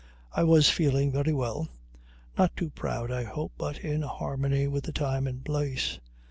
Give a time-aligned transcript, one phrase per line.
[0.31, 1.67] I was feeling very well;
[2.35, 5.99] not too proud, I hope, but in harmony with the time and place.